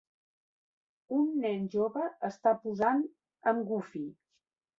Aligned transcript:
Un 1.17 1.27
nen 1.43 1.67
jove 1.75 2.07
està 2.31 2.55
posant 2.65 3.05
amb 3.53 3.71
Goofy 3.71 4.05